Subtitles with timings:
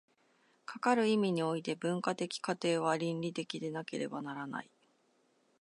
[0.65, 4.69] かかる意味において、文化的過程は倫理的でなければならない。